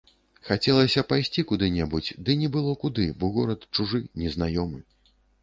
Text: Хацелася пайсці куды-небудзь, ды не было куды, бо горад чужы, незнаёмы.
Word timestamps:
Хацелася 0.47 1.03
пайсці 1.11 1.43
куды-небудзь, 1.51 2.09
ды 2.29 2.37
не 2.41 2.49
было 2.57 2.71
куды, 2.85 3.05
бо 3.21 3.31
горад 3.37 3.69
чужы, 3.79 4.03
незнаёмы. 4.25 4.83